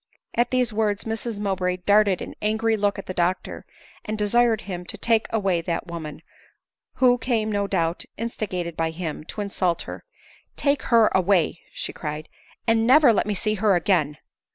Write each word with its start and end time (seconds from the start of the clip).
At 0.33 0.49
these 0.49 0.73
words 0.73 1.03
Mrs 1.03 1.39
Mowbray 1.39 1.77
darted 1.85 2.23
an 2.23 2.33
angry 2.41 2.75
look 2.75 2.97
at 2.97 3.05
the 3.05 3.13
doctor, 3.13 3.67
and 4.03 4.17
desired 4.17 4.61
him 4.61 4.83
to 4.85 4.97
take 4.97 5.27
away 5.29 5.61
that 5.61 5.85
woman 5.85 6.23
f 6.23 6.23
who 6.93 7.19
came, 7.19 7.51
no 7.51 7.67
doubt 7.67 8.05
instigated 8.17 8.75
by 8.75 8.89
him,' 8.89 9.23
to 9.25 9.41
insult 9.41 9.83
her*" 9.83 10.03
Take 10.65 10.81
her 10.89 11.11
away," 11.13 11.59
she 11.71 11.93
cried," 11.93 12.29
and 12.67 12.87
never 12.87 13.13
let 13.13 13.27
me 13.27 13.35
see 13.35 13.53
her 13.61 13.75
again." 13.75 14.17